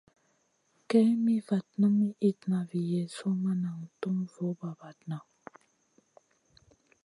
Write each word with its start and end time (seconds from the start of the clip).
Kay 0.89 1.07
mi 1.25 1.35
vatna 1.47 1.87
mi 1.97 2.09
itna 2.29 2.59
vi 2.69 2.81
Yezu 2.93 3.27
ma 3.41 3.51
nan 3.63 3.79
tum 3.99 4.15
vun 4.31 4.51
bra-bradna. 4.57 5.17